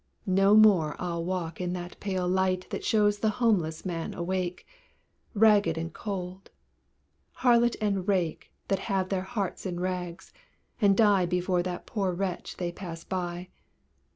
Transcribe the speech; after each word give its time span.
No 0.25 0.55
more 0.55 0.95
I'll 0.97 1.23
walk 1.23 1.61
in 1.61 1.73
that 1.73 1.99
pale 1.99 2.27
light 2.27 2.67
That 2.71 2.83
shows 2.83 3.19
the 3.19 3.29
homeless 3.37 3.85
man 3.85 4.15
awake, 4.15 4.65
Ragged 5.35 5.77
and 5.77 5.93
cold; 5.93 6.49
harlot 7.43 7.75
and 7.79 8.07
rake, 8.07 8.51
That 8.69 8.79
have 8.89 9.09
their 9.09 9.21
hearts 9.21 9.63
in 9.63 9.79
rags, 9.79 10.33
and 10.81 10.97
die 10.97 11.27
Before 11.27 11.61
that 11.61 11.85
poor 11.85 12.13
wretch 12.13 12.57
they 12.57 12.71
pass 12.71 13.03
by. 13.03 13.49